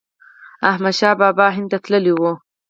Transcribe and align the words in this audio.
احمد 0.71 0.93
شاه 0.99 1.15
بابا 1.21 1.47
هند 1.57 1.67
ته 1.71 1.77
تللی 1.85 2.13
و. 2.15 2.21